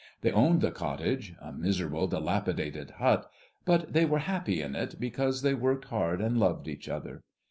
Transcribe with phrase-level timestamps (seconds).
[0.21, 3.29] They owned the cottage, a miserable, dilapidated hut;
[3.65, 7.21] but they were happy in it because they worked hard and loved each other.